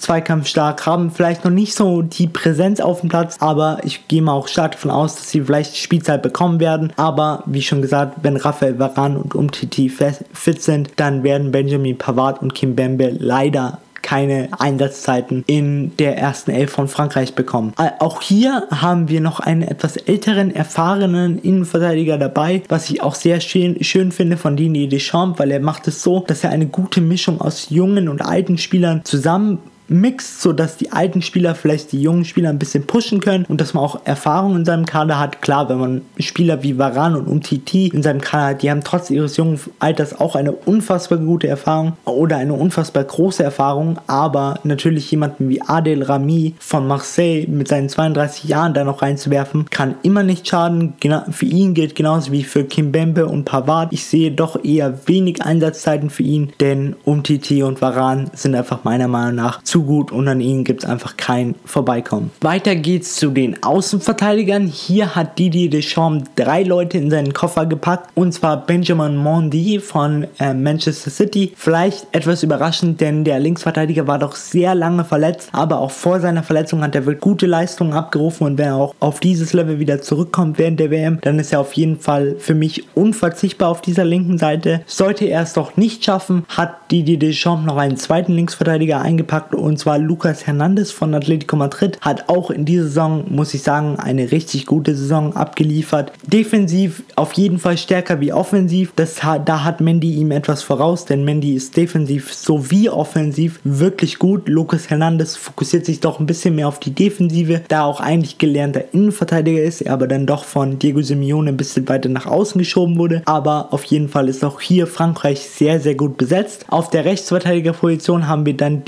[0.00, 4.32] Zweikampfstark, haben vielleicht noch nicht so die Präsenz auf dem Platz, aber ich gehe mal
[4.32, 6.92] auch stark davon aus, dass sie vielleicht Spielzeit bekommen werden.
[6.96, 12.42] Aber wie schon gesagt, wenn Raphael Varan und Umtiti fit sind, dann werden Benjamin Pavard
[12.42, 13.78] und Kim Bembe leider
[14.12, 17.72] keine Einsatzzeiten in der ersten Elf von Frankreich bekommen.
[17.98, 23.40] Auch hier haben wir noch einen etwas älteren, erfahrenen Innenverteidiger dabei, was ich auch sehr
[23.40, 27.00] schön, schön finde von Didier Deschamps, weil er macht es so, dass er eine gute
[27.00, 29.60] Mischung aus jungen und alten Spielern zusammen
[29.92, 33.74] mixt, sodass die alten Spieler vielleicht die jungen Spieler ein bisschen pushen können und dass
[33.74, 35.42] man auch Erfahrung in seinem Kader hat.
[35.42, 39.10] Klar, wenn man Spieler wie Varan und Umtiti in seinem Kader hat, die haben trotz
[39.10, 45.10] ihres jungen Alters auch eine unfassbar gute Erfahrung oder eine unfassbar große Erfahrung, aber natürlich
[45.10, 50.22] jemanden wie Adel Rami von Marseille mit seinen 32 Jahren da noch reinzuwerfen, kann immer
[50.22, 50.94] nicht schaden.
[51.30, 53.92] Für ihn gilt genauso wie für Kimbembe und Pavard.
[53.92, 59.08] Ich sehe doch eher wenig Einsatzzeiten für ihn, denn Umtiti und Varan sind einfach meiner
[59.08, 62.30] Meinung nach zu gut und an ihnen gibt es einfach kein Vorbeikommen.
[62.40, 64.66] Weiter geht's zu den Außenverteidigern.
[64.66, 70.26] Hier hat Didier Deschamps drei Leute in seinen Koffer gepackt und zwar Benjamin Mondi von
[70.38, 71.52] äh, Manchester City.
[71.56, 76.42] Vielleicht etwas überraschend, denn der Linksverteidiger war doch sehr lange verletzt, aber auch vor seiner
[76.42, 80.02] Verletzung hat er wirklich gute Leistungen abgerufen und wenn er auch auf dieses Level wieder
[80.02, 84.04] zurückkommt während der WM, dann ist er auf jeden Fall für mich unverzichtbar auf dieser
[84.04, 84.82] linken Seite.
[84.86, 89.71] Sollte er es doch nicht schaffen, hat Didier Deschamps noch einen zweiten Linksverteidiger eingepackt und
[89.78, 91.98] zwar Lucas Hernandez von Atletico Madrid.
[92.00, 96.12] Hat auch in dieser Saison, muss ich sagen, eine richtig gute Saison abgeliefert.
[96.26, 98.92] Defensiv auf jeden Fall stärker wie offensiv.
[98.96, 104.48] Das, da hat Mendy ihm etwas voraus, denn Mendy ist defensiv sowie offensiv wirklich gut.
[104.48, 108.92] Lucas Hernandez fokussiert sich doch ein bisschen mehr auf die Defensive, da auch eigentlich gelernter
[108.92, 112.98] Innenverteidiger ist, er aber dann doch von Diego Simeone ein bisschen weiter nach außen geschoben
[112.98, 113.22] wurde.
[113.24, 116.66] Aber auf jeden Fall ist auch hier Frankreich sehr, sehr gut besetzt.
[116.68, 118.84] Auf der Rechtsverteidigerposition haben wir dann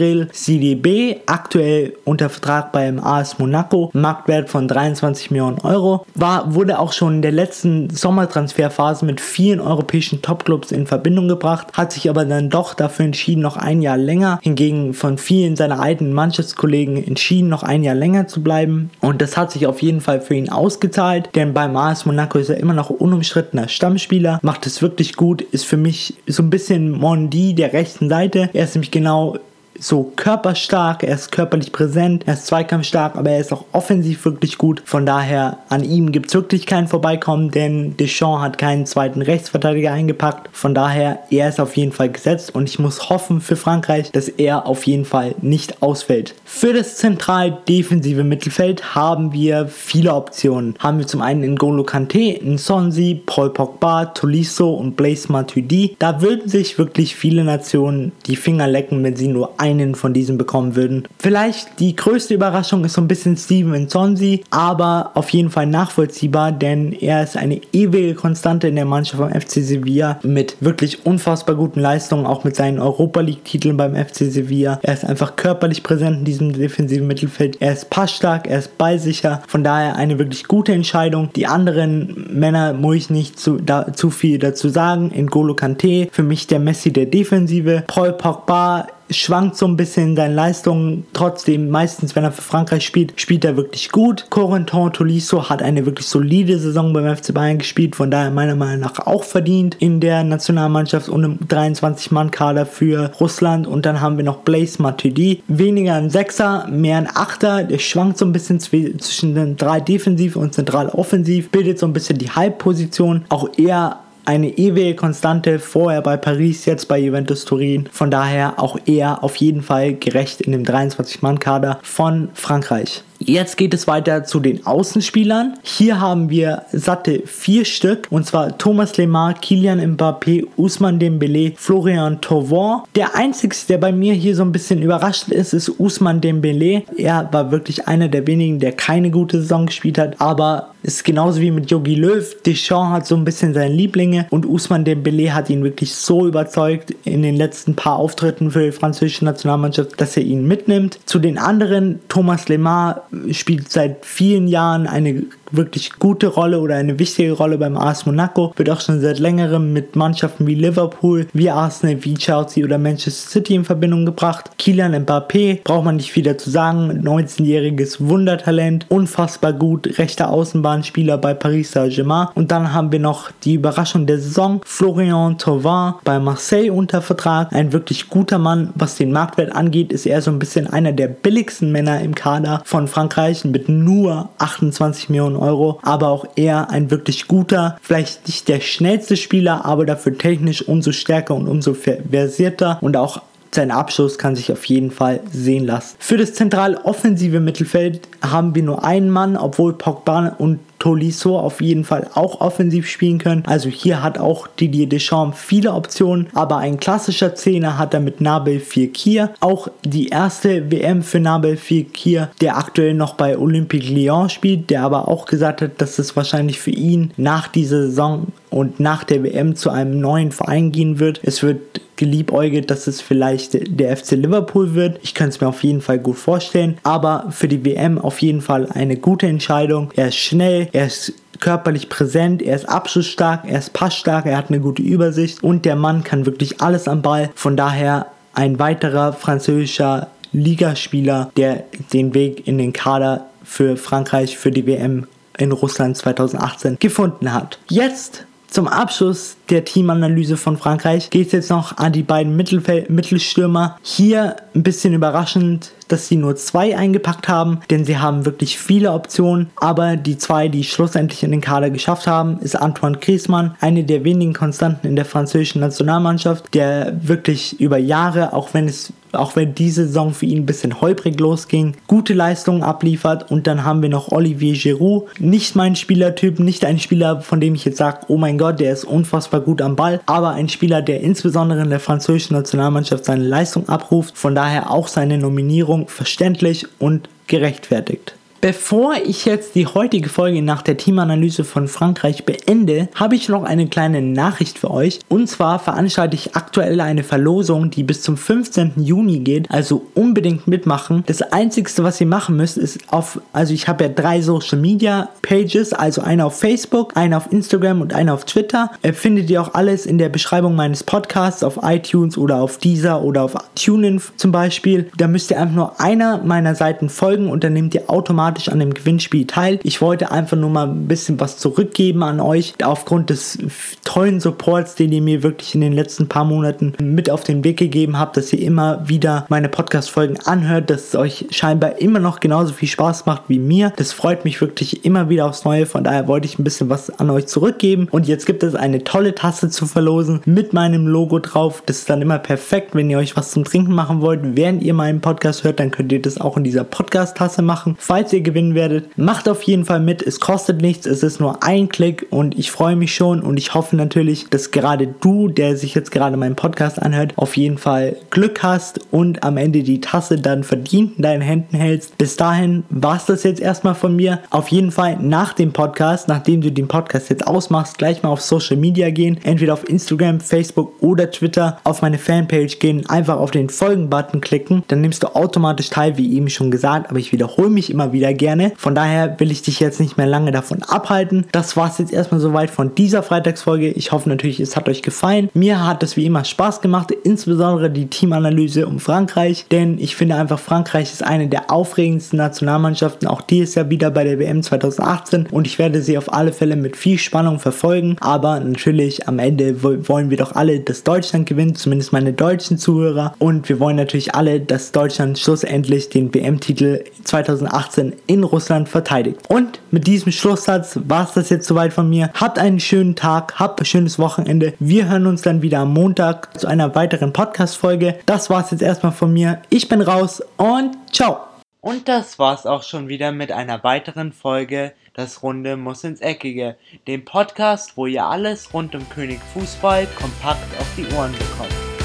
[0.00, 6.06] Dichibril CDB, aktuell unter Vertrag beim AS Monaco, Marktwert von 23 Millionen Euro.
[6.14, 11.68] War, wurde auch schon in der letzten Sommertransferphase mit vielen europäischen Topclubs in Verbindung gebracht,
[11.74, 15.80] hat sich aber dann doch dafür entschieden, noch ein Jahr länger, hingegen von vielen seiner
[15.80, 18.90] alten Mannschaftskollegen entschieden, noch ein Jahr länger zu bleiben.
[19.00, 22.48] Und das hat sich auf jeden Fall für ihn ausgezahlt, denn beim AS Monaco ist
[22.48, 26.90] er immer noch unumstrittener Stammspieler, macht es wirklich gut, ist für mich so ein bisschen
[26.90, 28.48] Mondi der rechten Seite.
[28.52, 29.36] Er ist nämlich genau
[29.80, 34.58] so körperstark, er ist körperlich präsent, er ist zweikampfstark, aber er ist auch offensiv wirklich
[34.58, 34.82] gut.
[34.84, 39.92] Von daher, an ihm gibt es wirklich kein Vorbeikommen, denn Deschamps hat keinen zweiten Rechtsverteidiger
[39.92, 40.48] eingepackt.
[40.52, 44.28] Von daher, er ist auf jeden Fall gesetzt und ich muss hoffen für Frankreich, dass
[44.28, 46.34] er auf jeden Fall nicht ausfällt.
[46.44, 50.74] Für das zentral defensive Mittelfeld haben wir viele Optionen.
[50.78, 55.96] Haben wir zum einen N'Golo Kante, Nsonsi, Paul Pogba, Tolisso und Blaise Matuidi.
[55.98, 60.12] Da würden sich wirklich viele Nationen die Finger lecken, wenn sie nur ein einen von
[60.12, 61.04] diesen bekommen würden.
[61.18, 66.52] Vielleicht die größte Überraschung ist so ein bisschen Steven Nsonsi, aber auf jeden Fall nachvollziehbar,
[66.52, 71.56] denn er ist eine ewige Konstante in der Mannschaft vom FC Sevilla mit wirklich unfassbar
[71.56, 74.78] guten Leistungen, auch mit seinen Europa League Titeln beim FC Sevilla.
[74.82, 77.60] Er ist einfach körperlich präsent in diesem defensiven Mittelfeld.
[77.60, 79.42] Er ist passstark, er ist ballsicher.
[79.46, 81.30] Von daher eine wirklich gute Entscheidung.
[81.34, 85.10] Die anderen Männer muss ich nicht zu, da, zu viel dazu sagen.
[85.10, 87.84] In Golo Kante, für mich der Messi der Defensive.
[87.86, 91.06] Paul Pogba schwankt so ein bisschen in seinen Leistungen.
[91.12, 94.26] Trotzdem, meistens, wenn er für Frankreich spielt, spielt er wirklich gut.
[94.30, 98.80] Corentin Tolisso hat eine wirklich solide Saison beim FC Bayern gespielt, von daher meiner Meinung
[98.80, 103.66] nach auch verdient in der Nationalmannschaft und im 23-Mann-Kader für Russland.
[103.66, 105.42] Und dann haben wir noch Blaise Matuidi.
[105.48, 107.64] Weniger ein Sechser, mehr ein Achter.
[107.64, 111.92] Der schwankt so ein bisschen zwischen den drei defensiv und zentral offensiv, bildet so ein
[111.92, 113.24] bisschen die Halbposition.
[113.28, 117.88] Auch eher eine ewige Konstante, vorher bei Paris, jetzt bei Juventus Turin.
[117.92, 123.02] Von daher auch er auf jeden Fall gerecht in dem 23-Mann-Kader von Frankreich.
[123.22, 125.58] Jetzt geht es weiter zu den Außenspielern.
[125.62, 132.18] Hier haben wir satte vier Stück und zwar Thomas Lemar, Kilian Mbappé, Usman Dembele, Florian
[132.22, 132.80] Thauvin.
[132.96, 136.82] Der einzige, der bei mir hier so ein bisschen überrascht ist, ist Usman Dembele.
[136.96, 141.40] Er war wirklich einer der wenigen, der keine gute Saison gespielt hat, aber ist genauso
[141.40, 142.24] wie mit Yogi Löw.
[142.42, 146.94] Deschamps hat so ein bisschen seine Lieblinge und Usman Dembele hat ihn wirklich so überzeugt
[147.04, 150.98] in den letzten paar Auftritten für die französische Nationalmannschaft, dass er ihn mitnimmt.
[151.04, 156.98] Zu den anderen, Thomas Lemar spielt seit vielen Jahren eine wirklich gute Rolle oder eine
[156.98, 161.50] wichtige Rolle beim AS Monaco, wird auch schon seit längerem mit Mannschaften wie Liverpool, wie
[161.50, 164.50] Arsenal, wie Chelsea oder Manchester City in Verbindung gebracht.
[164.58, 171.34] Kylian Mbappé, braucht man nicht wieder zu sagen, 19-jähriges Wundertalent, unfassbar gut, rechter Außenbahnspieler bei
[171.34, 172.28] Paris Saint-Germain.
[172.34, 177.52] Und dann haben wir noch die Überraschung der Saison, Florian Thauvin bei Marseille unter Vertrag,
[177.52, 181.08] ein wirklich guter Mann, was den Marktwert angeht, ist er so ein bisschen einer der
[181.08, 186.90] billigsten Männer im Kader von Frankreich mit nur 28 Millionen Euro, aber auch eher ein
[186.90, 192.78] wirklich guter, vielleicht nicht der schnellste Spieler, aber dafür technisch umso stärker und umso versierter
[192.80, 193.22] und auch
[193.52, 195.96] sein Abschluss kann sich auf jeden Fall sehen lassen.
[195.98, 201.60] Für das zentral offensive Mittelfeld haben wir nur einen Mann, obwohl Pogba und Tolisso auf
[201.60, 203.44] jeden Fall auch offensiv spielen können.
[203.46, 208.20] Also hier hat auch Didier Deschamps viele Optionen, aber ein klassischer Zehner hat er mit
[208.20, 209.30] Nabil Fekir.
[209.38, 214.82] Auch die erste WM für Nabil Fekir, der aktuell noch bei Olympique Lyon spielt, der
[214.82, 219.22] aber auch gesagt hat, dass es wahrscheinlich für ihn nach dieser Saison und nach der
[219.22, 221.20] WM zu einem neuen Verein gehen wird.
[221.22, 224.98] Es wird geliebäugelt, dass es vielleicht der FC Liverpool wird.
[225.02, 226.78] Ich kann es mir auf jeden Fall gut vorstellen.
[226.82, 229.90] Aber für die WM auf jeden Fall eine gute Entscheidung.
[229.96, 234.48] Er ist schnell, er ist körperlich präsent, er ist abschlussstark, er ist passstark, er hat
[234.48, 237.30] eine gute Übersicht und der Mann kann wirklich alles am Ball.
[237.34, 244.50] Von daher ein weiterer französischer Ligaspieler, der den Weg in den Kader für Frankreich für
[244.50, 245.06] die WM
[245.38, 247.58] in Russland 2018 gefunden hat.
[247.68, 252.90] Jetzt zum Abschluss der Teamanalyse von Frankreich geht es jetzt noch an die beiden Mittelfeld
[252.90, 253.78] Mittelstürmer.
[253.82, 258.92] Hier ein bisschen überraschend, dass sie nur zwei eingepackt haben, denn sie haben wirklich viele
[258.92, 259.50] Optionen.
[259.56, 264.04] Aber die zwei, die schlussendlich in den Kader geschafft haben, ist Antoine Griezmann, eine der
[264.04, 269.54] wenigen Konstanten in der französischen Nationalmannschaft, der wirklich über Jahre, auch wenn es auch wenn
[269.54, 273.30] diese Saison für ihn ein bisschen holprig losging, gute Leistungen abliefert.
[273.30, 275.08] Und dann haben wir noch Olivier Giroud.
[275.18, 278.72] Nicht mein Spielertyp, nicht ein Spieler, von dem ich jetzt sage, oh mein Gott, der
[278.72, 283.24] ist unfassbar gut am Ball, aber ein Spieler, der insbesondere in der französischen Nationalmannschaft seine
[283.24, 284.16] Leistung abruft.
[284.16, 288.14] Von daher auch seine Nominierung verständlich und gerechtfertigt.
[288.40, 293.42] Bevor ich jetzt die heutige Folge nach der Teamanalyse von Frankreich beende, habe ich noch
[293.42, 295.00] eine kleine Nachricht für euch.
[295.10, 298.72] Und zwar veranstalte ich aktuell eine Verlosung, die bis zum 15.
[298.76, 299.50] Juni geht.
[299.50, 301.04] Also unbedingt mitmachen.
[301.06, 305.10] Das Einzige, was ihr machen müsst, ist auf, also ich habe ja drei Social Media
[305.20, 308.70] Pages, also eine auf Facebook, eine auf Instagram und eine auf Twitter.
[308.80, 313.02] Äh, findet ihr auch alles in der Beschreibung meines Podcasts auf iTunes oder auf Deezer
[313.02, 314.90] oder auf TuneIn zum Beispiel.
[314.96, 318.48] Da müsst ihr einfach nur einer meiner Seiten folgen und dann nehmt ihr automatisch automatisch
[318.48, 319.58] an dem Gewinnspiel teil.
[319.62, 323.38] Ich wollte einfach nur mal ein bisschen was zurückgeben an euch, aufgrund des
[323.84, 327.58] tollen Supports, den ihr mir wirklich in den letzten paar Monaten mit auf den Weg
[327.58, 332.20] gegeben habt, dass ihr immer wieder meine Podcast-Folgen anhört, dass es euch scheinbar immer noch
[332.20, 333.72] genauso viel Spaß macht wie mir.
[333.76, 335.66] Das freut mich wirklich immer wieder aufs Neue.
[335.66, 337.88] Von daher wollte ich ein bisschen was an euch zurückgeben.
[337.90, 341.62] Und jetzt gibt es eine tolle Tasse zu verlosen mit meinem Logo drauf.
[341.66, 344.74] Das ist dann immer perfekt, wenn ihr euch was zum Trinken machen wollt, während ihr
[344.74, 347.76] meinen Podcast hört, dann könnt ihr das auch in dieser Podcast-Tasse machen.
[347.78, 348.96] Falls ihr ihr gewinnen werdet.
[348.98, 352.50] Macht auf jeden Fall mit, es kostet nichts, es ist nur ein Klick und ich
[352.50, 356.36] freue mich schon und ich hoffe natürlich, dass gerade du, der sich jetzt gerade meinen
[356.36, 361.02] Podcast anhört, auf jeden Fall Glück hast und am Ende die Tasse dann verdient in
[361.02, 361.96] deinen Händen hältst.
[361.98, 364.20] Bis dahin war es das jetzt erstmal von mir.
[364.30, 368.20] Auf jeden Fall nach dem Podcast, nachdem du den Podcast jetzt ausmachst, gleich mal auf
[368.20, 373.30] Social Media gehen, entweder auf Instagram, Facebook oder Twitter, auf meine Fanpage gehen, einfach auf
[373.30, 377.50] den Folgen-Button klicken, dann nimmst du automatisch teil, wie eben schon gesagt, aber ich wiederhole
[377.50, 378.52] mich immer wieder sehr gerne.
[378.56, 381.26] Von daher will ich dich jetzt nicht mehr lange davon abhalten.
[381.30, 383.68] Das war es jetzt erstmal soweit von dieser Freitagsfolge.
[383.68, 385.28] Ich hoffe natürlich, es hat euch gefallen.
[385.32, 390.16] Mir hat es wie immer Spaß gemacht, insbesondere die Teamanalyse um Frankreich, denn ich finde
[390.16, 394.42] einfach, Frankreich ist eine der aufregendsten Nationalmannschaften, auch die ist ja wieder bei der WM
[394.42, 397.96] 2018 und ich werde sie auf alle Fälle mit viel Spannung verfolgen.
[398.00, 403.14] Aber natürlich am Ende wollen wir doch alle, dass Deutschland gewinnt, zumindest meine deutschen Zuhörer.
[403.18, 409.20] Und wir wollen natürlich alle, dass Deutschland schlussendlich den WM-Titel 2018 in Russland verteidigt.
[409.28, 412.10] Und mit diesem Schlusssatz war es das jetzt soweit von mir.
[412.14, 414.54] Habt einen schönen Tag, habt ein schönes Wochenende.
[414.58, 417.98] Wir hören uns dann wieder am Montag zu einer weiteren Podcast-Folge.
[418.06, 419.42] Das war es jetzt erstmal von mir.
[419.50, 421.18] Ich bin raus und ciao.
[421.60, 426.56] Und das war's auch schon wieder mit einer weiteren Folge Das Runde muss ins Eckige,
[426.88, 431.79] dem Podcast, wo ihr alles rund um König Fußball kompakt auf die Ohren bekommt.